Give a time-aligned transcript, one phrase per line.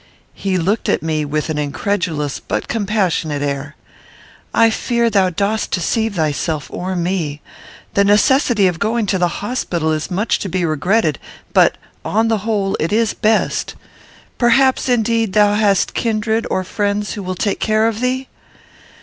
[0.33, 3.75] He looked at me with an incredulous but compassionate air:
[4.51, 7.39] "I fear thou dost deceive thyself or me.
[7.93, 11.19] The necessity of going to the hospital is much to be regretted,
[11.53, 13.75] but, on the whole, it is best.
[14.39, 18.27] Perhaps, indeed, thou hast kindred or friends who will take care of thee?"